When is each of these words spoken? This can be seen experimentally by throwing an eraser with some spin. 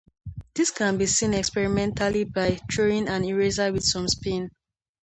This 0.55 0.71
can 0.71 0.97
be 0.97 1.05
seen 1.05 1.35
experimentally 1.35 2.23
by 2.23 2.59
throwing 2.73 3.07
an 3.07 3.23
eraser 3.23 3.71
with 3.71 3.83
some 3.83 4.07
spin. 4.07 4.49